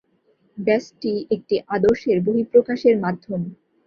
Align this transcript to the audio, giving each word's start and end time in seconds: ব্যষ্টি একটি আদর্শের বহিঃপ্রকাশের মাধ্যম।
ব্যষ্টি 0.57 1.13
একটি 1.35 1.55
আদর্শের 1.67 2.17
বহিঃপ্রকাশের 2.25 2.95
মাধ্যম। 2.99 3.41